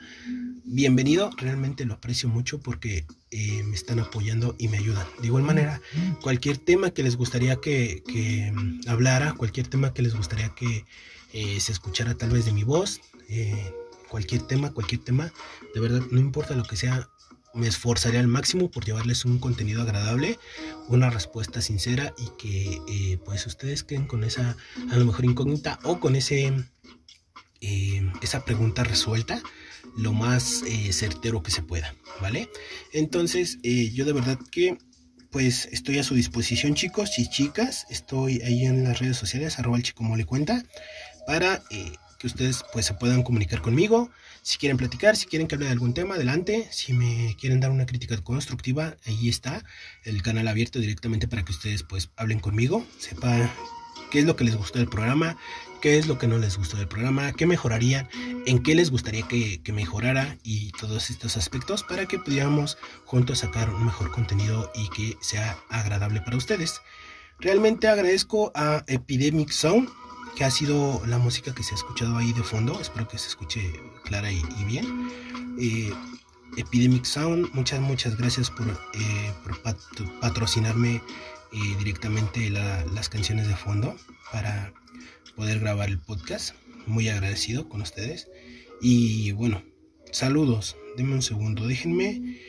[0.66, 5.08] Bienvenido realmente lo aprecio mucho porque eh, me están apoyando y me ayudan.
[5.20, 5.82] De igual manera
[6.22, 10.86] cualquier tema que les gustaría que, que mm, hablara cualquier tema que les gustaría que
[11.34, 13.74] eh, se escuchara tal vez de mi voz eh,
[14.08, 15.34] cualquier tema cualquier tema
[15.74, 17.10] de verdad no importa lo que sea
[17.56, 20.40] me esforzaré al máximo por llevarles un contenido agradable,
[20.88, 24.58] una respuesta sincera y que eh, pues ustedes queden con esa
[24.90, 26.52] a lo mejor incógnita o con ese
[28.22, 29.42] esa pregunta resuelta
[29.96, 32.50] lo más certero que se pueda, ¿vale?
[32.92, 34.78] Entonces yo de verdad que
[35.34, 39.78] pues estoy a su disposición chicos y chicas, estoy ahí en las redes sociales arroba
[39.78, 40.64] el chico mole cuenta
[41.26, 44.10] para que ustedes pues se puedan comunicar conmigo
[44.44, 46.68] si quieren platicar, si quieren que hable de algún tema, adelante.
[46.70, 49.64] Si me quieren dar una crítica constructiva, ahí está
[50.04, 53.50] el canal abierto directamente para que ustedes pues hablen conmigo, sepa
[54.12, 55.38] qué es lo que les gustó del programa,
[55.82, 58.10] qué es lo que no les gustó del programa, qué mejorarían,
[58.46, 63.70] en qué les gustaría que, mejorara y todos estos aspectos para que pudiéramos juntos sacar
[63.70, 66.82] un mejor contenido y que sea agradable para ustedes.
[67.40, 69.90] Realmente agradezco a Epidemic Sound
[70.36, 72.80] que ha sido la música que se ha escuchado ahí de fondo.
[72.80, 73.62] Espero que se escuche
[74.04, 75.10] clara y, bien.
[75.60, 75.92] Eh,
[76.58, 79.32] Epidemic Sound, muchas, muchas gracias por, eh,
[80.22, 83.96] patrocinarme eh, directamente las canciones de fondo
[84.32, 84.74] para
[85.36, 86.56] poder grabar el podcast.
[86.86, 88.28] Muy agradecido con ustedes.
[88.82, 89.64] Y bueno,
[90.12, 90.76] saludos.
[90.98, 92.40] Denme un segundo, déjenme.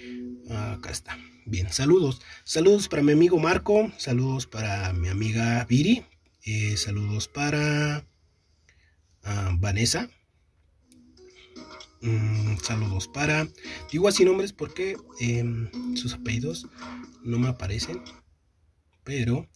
[0.50, 1.18] Acá está.
[1.46, 2.20] Bien, saludos.
[2.44, 3.92] Saludos para mi amigo Marco.
[3.98, 6.04] Saludos para mi amiga Viri.
[6.46, 8.04] Eh, saludos para
[9.22, 10.10] ah, Vanessa.
[12.02, 13.48] Mm, saludos para.
[13.90, 16.66] Digo así nombres porque em, sus apellidos
[17.22, 18.02] no me aparecen.
[19.04, 19.48] Pero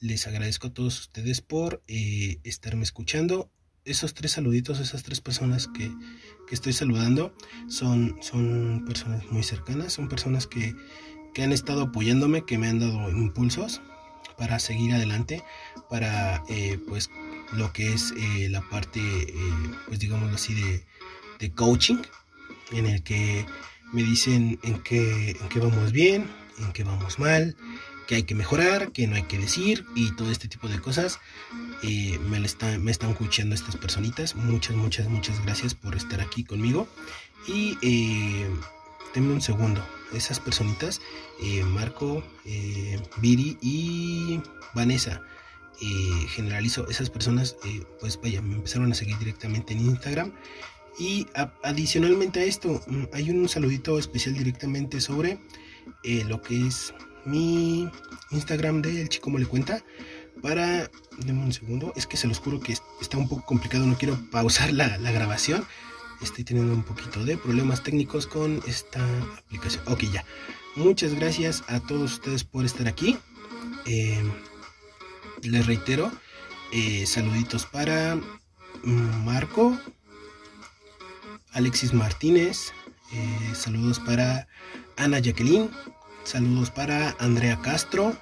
[0.00, 3.48] les agradezco a todos ustedes por eh, estarme escuchando.
[3.84, 5.88] Esos tres saluditos, esas tres personas que,
[6.48, 7.36] que estoy saludando,
[7.68, 10.74] son, son personas muy cercanas, son personas que,
[11.32, 13.82] que han estado apoyándome, que me han dado impulsos
[14.36, 15.42] para seguir adelante,
[15.88, 17.10] para eh, pues
[17.52, 19.34] lo que es eh, la parte, eh,
[19.86, 20.84] pues digamos así, de,
[21.38, 21.98] de, coaching,
[22.72, 23.46] en el que
[23.92, 27.56] me dicen en qué, en qué vamos bien, en qué vamos mal,
[28.06, 31.20] que hay que mejorar, que no hay que decir y todo este tipo de cosas.
[31.82, 34.34] me, está, me están escuchando estas personitas.
[34.34, 36.86] Muchas, muchas, muchas gracias por estar aquí conmigo.
[37.46, 37.78] Y
[39.14, 39.82] denme un segundo
[40.16, 41.00] esas personitas,
[41.42, 44.40] eh, Marco, eh, Viri y
[44.74, 45.22] Vanessa,
[45.80, 47.56] eh, generalizo, esas personas,
[48.00, 50.32] pues vaya, me empezaron a seguir directamente en Instagram.
[50.98, 51.26] Y
[51.64, 55.38] adicionalmente a esto, mm, hay un saludito especial directamente sobre
[56.04, 57.88] lo que es mi
[58.30, 59.84] Instagram de El Chico le Cuenta.
[60.40, 63.96] Para, denme un segundo, es que se los juro que está un poco complicado, no
[63.96, 65.66] quiero pausar la grabación
[66.24, 69.00] estoy teniendo un poquito de problemas técnicos con esta
[69.38, 69.84] aplicación.
[69.86, 70.24] Ok, ya.
[70.76, 73.16] Muchas gracias a todos ustedes por estar aquí.
[73.86, 74.22] Eh,
[75.42, 76.10] les reitero,
[76.72, 78.18] eh, saluditos para
[78.82, 79.78] Marco,
[81.52, 82.72] Alexis Martínez,
[83.12, 84.48] eh, saludos para
[84.96, 85.70] Ana Jacqueline,
[86.24, 88.16] saludos para Andrea Castro,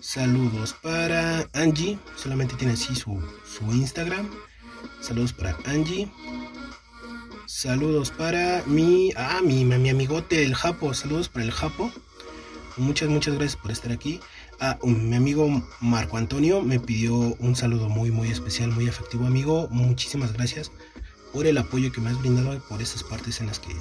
[0.00, 4.28] saludos para Angie, solamente tiene así su, su Instagram.
[5.00, 6.08] Saludos para Angie.
[7.46, 10.94] Saludos para mi, ah, mi, mi amigote, el Japo.
[10.94, 11.92] Saludos para el Japo.
[12.78, 14.18] Muchas, muchas gracias por estar aquí.
[14.60, 19.68] Ah, mi amigo Marco Antonio me pidió un saludo muy, muy especial, muy afectivo, amigo.
[19.70, 20.72] Muchísimas gracias
[21.34, 23.74] por el apoyo que me has brindado y por esas partes en las que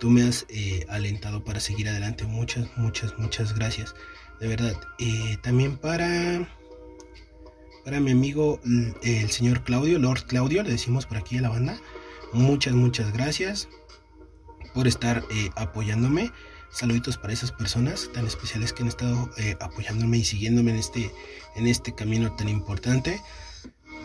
[0.00, 2.24] tú me has eh, alentado para seguir adelante.
[2.24, 3.94] Muchas, muchas, muchas gracias.
[4.40, 4.74] De verdad.
[4.98, 6.48] Eh, también para,
[7.84, 8.58] para mi amigo
[9.02, 11.78] el señor Claudio, Lord Claudio, le decimos por aquí a la banda.
[12.32, 13.68] Muchas, muchas gracias
[14.74, 16.32] por estar eh, apoyándome.
[16.70, 19.30] Saluditos para esas personas tan especiales que han estado
[19.60, 21.10] apoyándome y siguiéndome en este,
[21.54, 23.20] en este camino tan importante.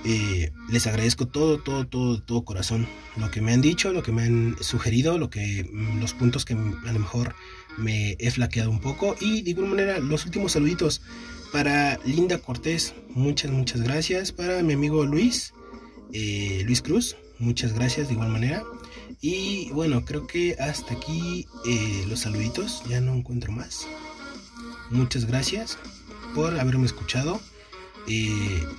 [0.06, 2.88] Eh, les agradezco todo, todo, todo, todo corazón.
[3.18, 6.46] Lo que me han dicho, lo que me han sugerido, lo que, mm, los puntos
[6.46, 7.36] que a lo mejor
[7.78, 9.16] me he flaqueado un poco.
[9.20, 11.02] Y de igual manera, los últimos saluditos
[11.52, 12.94] para Linda Cortés.
[13.10, 14.32] Muchas, muchas gracias.
[14.32, 15.54] Para mi amigo Luis,
[16.14, 17.16] eh, Luis Cruz.
[17.40, 18.64] Muchas gracias de igual manera.
[19.22, 22.84] Y bueno, creo que hasta aquí eh, los saluditos.
[22.90, 23.88] Ya no encuentro más.
[24.90, 25.78] Muchas gracias
[26.34, 27.40] por haberme escuchado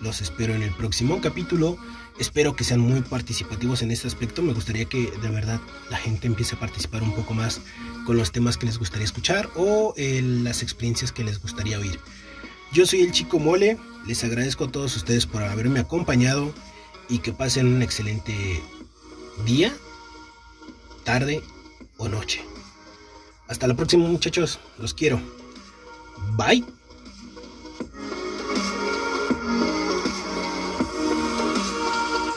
[0.00, 1.76] los espero en el próximo capítulo.
[2.18, 4.42] Espero que sean muy participativos en este aspecto.
[4.42, 7.60] Me gustaría que de verdad la gente empiece a participar un poco más
[8.06, 12.00] con los temas que les gustaría escuchar o las experiencias que les gustaría oír.
[12.72, 13.76] Yo soy el chico mole.
[14.06, 16.54] Les agradezco a todos ustedes por haberme acompañado
[17.08, 18.62] y que pasen un excelente
[19.44, 19.74] día,
[21.04, 21.42] tarde
[21.96, 22.42] o noche.
[23.48, 24.58] Hasta la próxima muchachos.
[24.78, 25.20] Los quiero.
[26.36, 26.77] Bye.